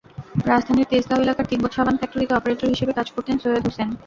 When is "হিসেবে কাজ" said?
2.73-3.07